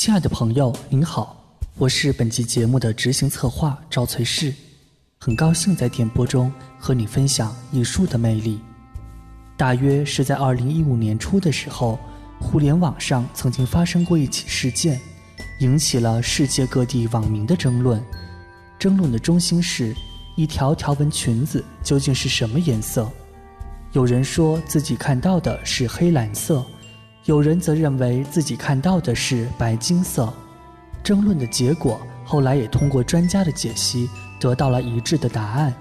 [0.00, 1.36] 亲爱的朋友，您好，
[1.76, 4.54] 我是本期节目的执行策划赵翠氏，
[5.18, 8.60] 很高兴在电波中和你分享艺术的魅力。
[9.56, 11.98] 大约是在二零一五年初的时候，
[12.40, 15.00] 互联网上曾经发生过一起事件，
[15.58, 18.00] 引起了世界各地网民的争论。
[18.78, 19.92] 争论的中心是
[20.36, 23.10] 一条条纹裙子究竟是什么颜色？
[23.90, 26.64] 有人说自己看到的是黑蓝色。
[27.28, 30.32] 有人则认为自己看到的是白金色，
[31.04, 34.08] 争论的结果后来也通过专家的解析
[34.40, 35.74] 得到了一致的答案，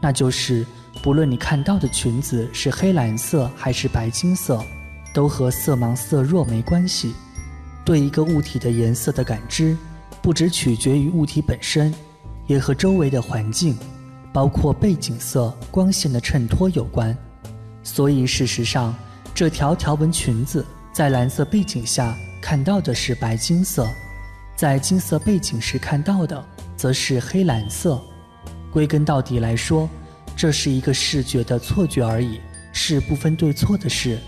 [0.00, 0.64] 那就是
[1.02, 4.62] 不论你看到的裙子是黑蓝色还是白金色，
[5.12, 7.12] 都和色盲色弱没关系。
[7.84, 9.76] 对一个物体的颜色的感知，
[10.22, 11.92] 不只取决于物体本身，
[12.46, 13.76] 也和周围的环境，
[14.32, 17.16] 包括背景色、光线的衬托有关。
[17.82, 18.94] 所以事实上，
[19.34, 20.64] 这条条纹裙子。
[20.96, 23.86] 在蓝色背景下看到的是白金色，
[24.56, 26.42] 在金色背景时看到的
[26.74, 28.00] 则是黑蓝色。
[28.72, 29.90] 归根到底来说，
[30.34, 32.40] 这是一个视觉的错觉而已，
[32.72, 34.18] 是不分对错的事。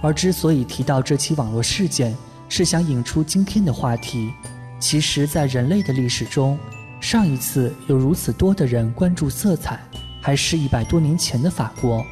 [0.00, 2.16] 而之所以提到这起网络事件，
[2.48, 4.32] 是想引出今天的话题。
[4.78, 6.56] 其实，在人类的历史中，
[7.00, 9.80] 上一次有如此多的人关注色彩，
[10.22, 12.06] 还是一百多年前的法国。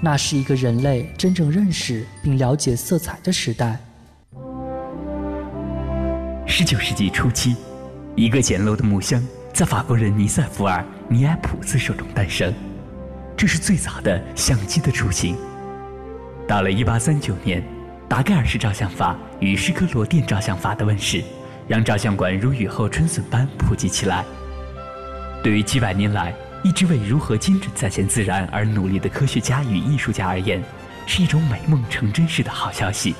[0.00, 3.78] 那是一个人类真正认识并了解色彩的时代。
[6.46, 7.56] 十九世纪初期，
[8.14, 12.54] 一个简陋的木箱在法国人尼塞福尔·尼埃普斯手中诞生，
[13.36, 15.36] 这是最早的相机的雏形。
[16.46, 17.62] 到了一八三九年，
[18.08, 21.22] 达盖尔式照相法与施科罗电照相法的问世，
[21.66, 24.24] 让照相馆如雨后春笋般普及起来。
[25.42, 26.34] 对于几百年来，
[26.68, 30.62] 一直为如何精准再现自然而努力的科学家与艺术家而言，
[31.06, 33.14] 是一种美梦成真式的好消息。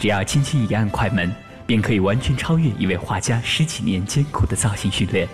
[0.00, 1.30] 只要轻轻一按快门，
[1.66, 5.28] 便可以完全超越一位画家十几年艰苦的造型训练。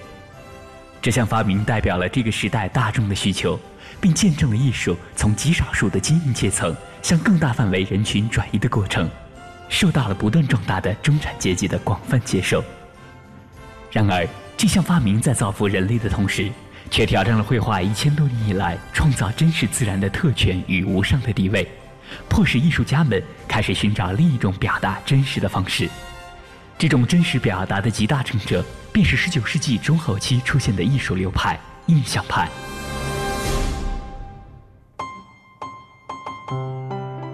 [1.00, 3.56] 这项发明代表了这个时代大众的需求，
[4.00, 9.08] 并见证了艺术从极少数的精英阶层向更大范围人群转移的过程，
[9.68, 12.64] 受到了不断壮大的中产阶级的广泛接受。
[13.92, 14.26] 然而，
[14.56, 16.50] 这项发明在造福人类的同时，
[16.90, 21.68] 却挑战了绘画一千多年以来创造真实自然的特权与无上的地位，
[22.28, 25.88] 迫使艺术家们开始寻找另一种表达真实的方式。
[26.78, 32.48] 这种真实表达的集大成者，便是19世纪中后期出现的艺术流派——印象派。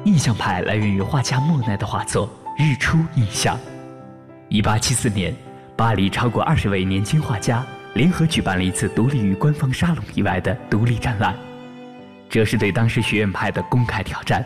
[0.05, 2.29] 印象派来源于画家莫奈的画作
[2.63, 3.59] 《日出印象》。
[4.63, 5.35] 1874年，
[5.77, 7.65] 巴黎超过二十位年轻画家。
[7.95, 11.35] 联合举办了一次独立于官方沙龙以外的独立展览，
[12.29, 14.45] 这是对当时学院派的公开挑战。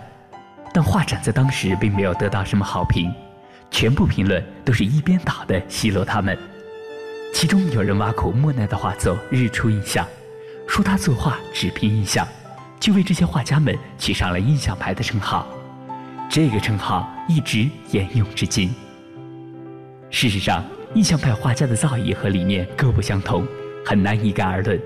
[0.73, 3.11] 但画展在当时并没有得到什么好评，
[3.71, 6.39] 全部评论都是一边倒的奚落他们。
[7.33, 10.05] 其中有人挖苦莫奈的画作《日出印象》，
[10.71, 12.29] 说他作画只凭印象，
[12.79, 15.47] 就为这些画家们取上了“印象派”的称号。
[16.29, 18.71] 这个称号一直沿用至今。
[20.11, 20.63] 事实上。
[20.95, 23.47] 印象派画家的造诣和理念各不相同，
[23.85, 24.81] 很难一概而论。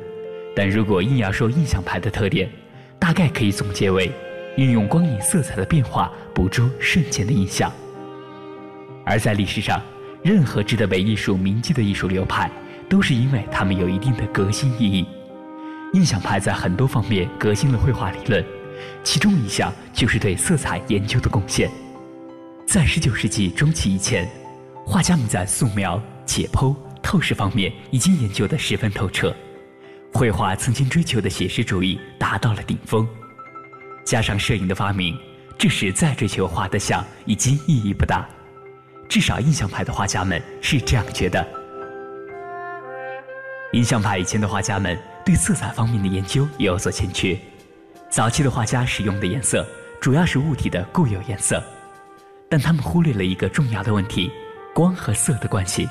[0.54, 2.50] 但如果硬要说印象派的特点，
[2.98, 4.10] 大概可以总结为：
[4.56, 7.72] 运用光影色彩的变化，捕捉瞬间的印象。
[9.06, 9.80] 而在历史上，
[10.22, 12.50] 任何值得为艺术铭记的艺术流派，
[12.88, 15.06] 都是因为他们有一定的革新意义。
[15.92, 18.44] 印象派在很多方面革新了绘画理论，
[19.04, 21.70] 其中一项就是对色彩研究的贡献。
[22.66, 24.28] 在19世纪中期以前。
[24.84, 29.34] 画家们在素描、解剖、透视方面已经研究得十分透彻，
[30.12, 33.08] 绘画曾经追求的写实主义达到了顶峰。
[34.04, 35.16] 加上摄影的发明，
[35.56, 38.28] 这时再追求画的像已经意义不大。
[39.08, 41.46] 至少印象派的画家们是这样觉得。
[43.72, 47.38] 印象派以前的画家们对色彩方面的研究有所欠缺，
[48.10, 49.66] 早期的画家使用的颜色
[50.00, 51.62] 主要是物体的固有颜色，
[52.50, 54.30] 但他们忽略了一个重要的问题。
[54.74, 55.86] 光和色的关系，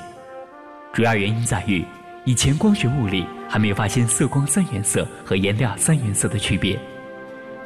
[0.92, 1.84] 主要原因在于
[2.24, 6.76] 以前光学物理还没有发现色光三原色和颜料三原色的区别。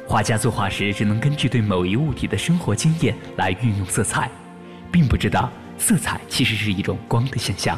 [0.07, 4.29] 画家作画时只能根据对某一物体的生活经验来运用色彩，
[4.91, 7.77] 并不知道色彩其实是一种光的现象。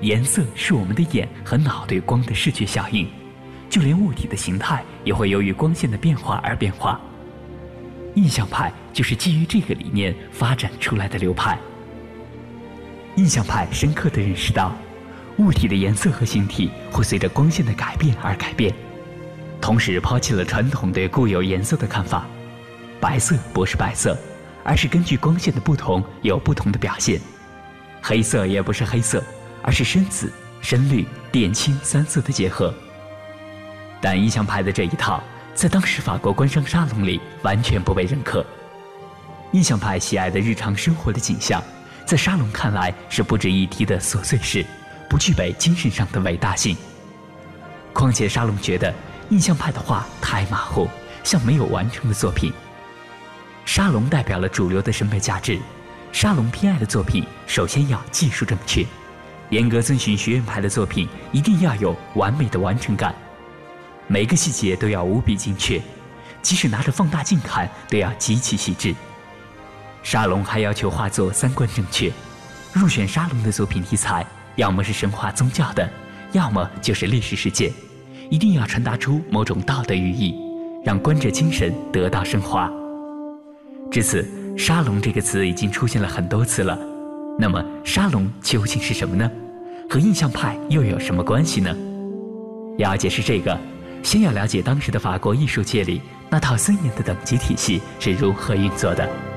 [0.00, 3.08] 颜色是我们的眼和脑对光的视觉效应，
[3.68, 7.00] 就连物体的形态也会由于光线的变化而变化。
[8.14, 11.58] 印象派就是基于这个理念发展出来的流派。
[13.20, 14.74] 印象派深刻地认识到，
[15.36, 18.74] 物体的颜色和形体会随着光线的改变而改变，
[19.60, 22.26] 同时抛弃了传统对固有颜色的看法，
[22.98, 24.16] 白色不是白色，
[24.64, 27.20] 而是根据光线的不同有不同的表现。
[28.00, 29.22] 黑色也不是黑色，
[29.62, 30.32] 而是深紫、
[30.62, 32.72] 深绿、靛青三色的结合。
[34.00, 35.22] 但印象派的这一套，
[35.54, 38.42] 在当时法国官商沙龙里完全不被认可。
[39.52, 41.62] 印象派喜爱的日常生活的景象，
[42.10, 44.66] 在沙龙看来是不值一提的琐碎事，
[45.08, 46.76] 不具备精神上的伟大性。
[47.92, 48.92] 况且沙龙觉得
[49.28, 50.88] 印象派的画太马虎，
[51.22, 52.52] 像没有完成的作品。
[53.64, 55.56] 沙龙代表了主流的审美价值，
[56.10, 58.84] 沙龙偏爱的作品首先要技术正确，
[59.50, 63.14] 严格遵循学院派的作品一定要有完美的完成感，
[64.08, 65.80] 每个细节都要无比精确，
[66.42, 68.92] 即使拿着放大镜看都要极其细致。
[70.02, 72.10] 沙龙还要求画作三观正确，
[72.72, 74.24] 入选沙龙的作品题材
[74.56, 75.88] 要么是神话宗教的，
[76.32, 77.70] 要么就是历史事件，
[78.30, 80.34] 一定要传达出某种道德寓意，
[80.84, 82.70] 让观者精神得到升华。
[83.90, 86.78] 至此，沙龙这个词已经出现了很多次了。
[87.38, 89.30] 那么，沙龙究竟是什么呢？
[89.88, 91.74] 和印象派又有什么关系呢？
[92.78, 93.58] 要解释这个，
[94.02, 96.00] 先要了解当时的法国艺术界里
[96.30, 99.29] 那套森严的等级体系是如何运作的。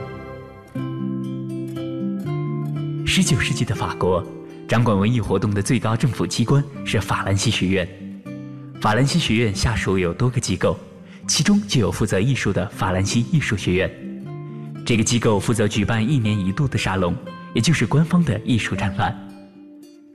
[3.15, 4.25] 十九世纪的法国，
[4.67, 7.87] 掌管文艺活动的最高政府机关是法兰西学院。
[8.81, 10.75] 法兰西学院下属有多个机构，
[11.27, 13.91] 其中就有负责艺术的法兰西艺术学院。
[14.83, 17.15] 这个机构负责举办一年一度的沙龙，
[17.53, 19.15] 也就是官方的艺术展览。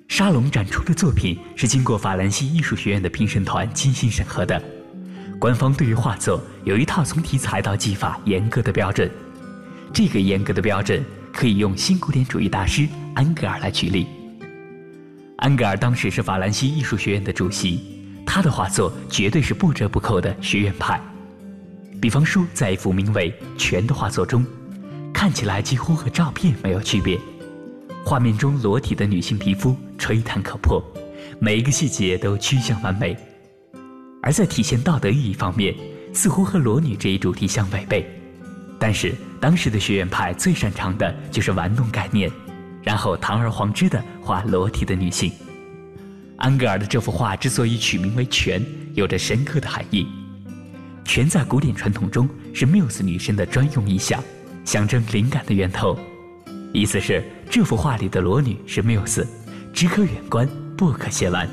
[0.08, 4.60] 沙龙展出的作品是经过法兰西艺术学院的评审团精心审核的。
[5.38, 9.08] 官方对于画作有一套从题材到技法严格的标准。
[9.94, 11.00] 这个严格的标准。
[11.38, 14.08] 可以用新古典主义大师安格尔来举例。
[15.36, 17.80] 安格尔当时是法兰西艺术学院的主席，
[18.26, 21.00] 他的画作绝对是不折不扣的学院派。
[22.02, 24.44] 比方说，在一幅名为《泉》的画作中，
[25.14, 27.16] 看起来几乎和照片没有区别。
[28.04, 30.82] 画面中裸体的女性皮肤吹弹可破，
[31.38, 33.16] 每一个细节都趋向完美。
[34.24, 35.72] 而在体现道德意义方面，
[36.12, 38.04] 似乎和裸女这一主题相违背。
[38.78, 42.30] 但是当时的学院派最擅长的就是玩弄概念，
[42.82, 45.32] 然后堂而皇之的画裸体的女性。
[46.36, 48.60] 安格尔的这幅画之所以取名为《泉》，
[48.94, 50.06] 有着深刻的含义。
[51.04, 54.22] 泉在古典传统中是缪斯女神的专用意象，
[54.64, 55.98] 象征灵感的源头。
[56.72, 59.26] 意思是这幅画里的裸女是缪斯，
[59.72, 61.48] 只可远观，不可亵玩。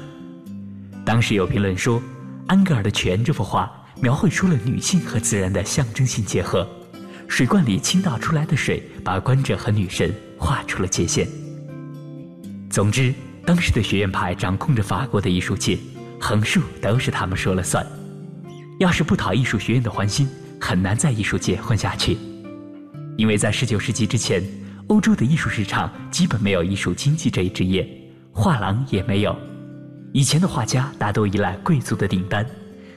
[1.04, 2.02] 当时有评论说，
[2.48, 3.72] 安格尔的《泉》这幅画
[4.02, 6.68] 描绘出了女性和自然的象征性结合。
[7.28, 11.28] 水罐里倾倒出来的水，把观者和女神画出了界限。
[12.70, 13.14] 总之，
[13.46, 15.78] 当时的学院派掌控着法国的艺术界，
[16.20, 17.86] 横竖都是他们说了算。
[18.80, 20.28] 要是不讨艺术学院的欢心，
[20.60, 22.18] 很难在艺术界混下去。
[23.18, 24.44] 因为在19世纪之前，
[24.88, 27.88] 欧洲的艺术市场基本没有艺术经济这一职业，
[28.32, 29.36] 画廊也没有。
[30.12, 32.46] 以前的画家大多依赖贵族的订单，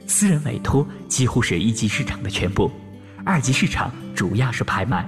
[0.06, 2.70] 私人委托几乎是一级市场的全部。
[3.28, 5.06] 二级市场主要是拍卖。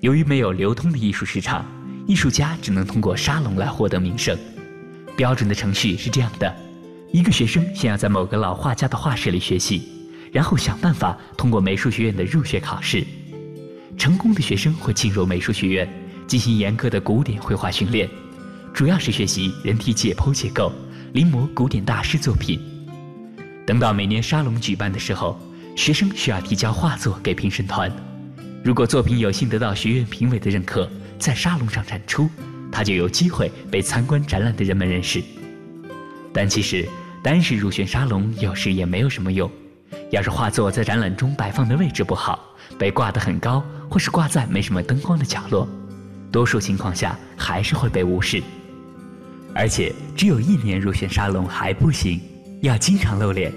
[0.00, 1.64] 由于没有流通的艺术市场，
[2.06, 4.38] 艺术家只能通过沙龙来获得名声。
[5.16, 6.54] 标准的程序是这样的：
[7.10, 9.88] 一个学生先要在某个老画家的画室里学习，
[10.30, 13.02] 然后想办法通过美术学院的入学考试。
[13.96, 15.90] 成功的学生会进入美术学院，
[16.26, 18.06] 进行严格的古典绘画训练，
[18.74, 20.70] 主要是学习人体解剖结构，
[21.14, 22.60] 临摹古典大师作品。
[23.66, 25.40] 等到每年沙龙举办的时候。
[25.74, 27.90] 学生需要提交画作给评审团，
[28.62, 30.88] 如果作品有幸得到学院评委的认可，
[31.18, 32.28] 在沙龙上展出，
[32.70, 35.22] 他就有机会被参观展览的人们认识。
[36.32, 36.86] 但其实，
[37.22, 39.50] 单是入选沙龙有时也没有什么用。
[40.10, 45.66] 要是画作在展览中摆放的位置不好，被挂得很高，或是挂在没什么灯光的角落，
[46.30, 48.42] 多数情况下还是会被无视。
[49.54, 52.20] 而且，只有一年入选沙龙还不行，
[52.60, 53.50] 要经常露脸，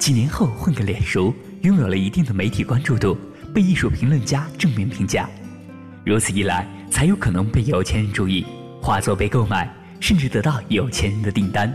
[0.00, 1.32] 几年后混个脸熟。
[1.62, 3.18] 拥有了一定的媒体关注度，
[3.54, 5.28] 被艺术评论家正面评价，
[6.06, 8.46] 如此一来，才有可能被有钱人注意，
[8.80, 11.70] 画作被购买，甚至得到有钱人的订单。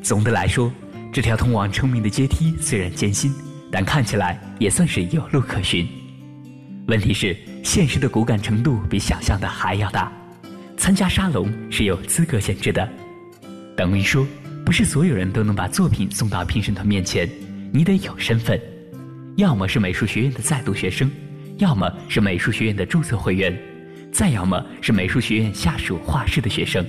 [0.00, 0.72] 总的来说，
[1.12, 3.34] 这条通往成名的阶梯虽然艰辛，
[3.68, 5.84] 但看起来也算是有路可循。
[6.86, 10.12] 问题是，现实的骨感程度比想象的还要大，
[10.76, 12.88] 参加沙龙是有资格限制的，
[13.76, 14.24] 等于说，
[14.64, 17.28] 不是所有人都能把作品送到评审团面前。
[17.74, 18.60] 你得有身份，
[19.36, 21.10] 要么是美术学院的在读学生，
[21.56, 23.58] 要么是美术学院的注册会员，
[24.12, 26.86] 再要么是美术学院下属画室的学生。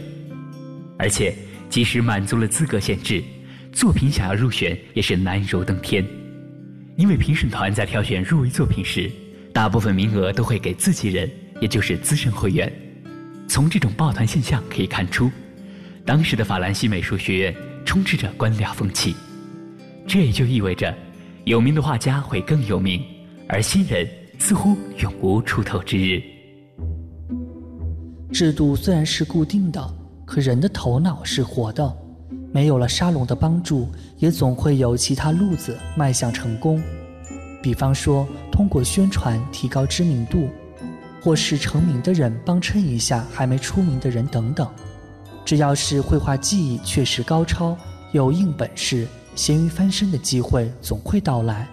[0.99, 1.33] 而且，
[1.69, 3.23] 即使满足了资格限制，
[3.71, 6.05] 作品想要入选也是难如登天，
[6.97, 9.09] 因为评审团在挑选入围作品时，
[9.53, 12.71] 大部分名额都会给自己人，也就是资深会员。
[13.47, 15.31] 从这种抱团现象可以看出，
[16.05, 19.15] 当时的法兰西美术学院充斥着官僚风气。
[20.07, 20.93] 这也就意味着，
[21.45, 23.01] 有名的画家会更有名，
[23.47, 24.07] 而新人
[24.37, 26.21] 似乎永无出头之日。
[28.31, 29.93] 制度虽然是固定的，
[30.25, 31.95] 可人的头脑是活的，
[32.51, 36.81] 没有了沙龙的帮助，也总会有其他路子迈向成功。
[37.61, 40.49] 比方说，通过宣传提高知名度，
[41.21, 44.67] 或是成名的人帮衬一下还没出名的人等等。
[45.45, 47.77] 只要是绘画技艺确实高超，
[48.11, 51.67] 有硬本事，咸鱼翻身的机会总会到来。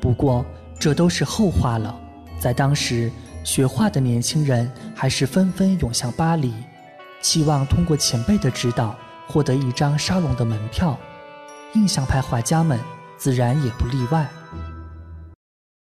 [0.00, 0.44] 不过，
[0.78, 1.94] 这都是后话了。
[2.38, 3.10] 在当时。
[3.44, 6.54] 学画的年轻人还是纷纷涌向巴黎，
[7.20, 8.96] 期望通过前辈的指导
[9.26, 10.96] 获得一张沙龙的门票。
[11.74, 12.78] 印象派画家们
[13.18, 14.28] 自然也不例外。